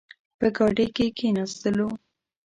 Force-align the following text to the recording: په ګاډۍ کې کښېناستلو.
په 0.39 0.47
ګاډۍ 0.57 0.87
کې 0.95 1.05
کښېناستلو. 1.17 1.89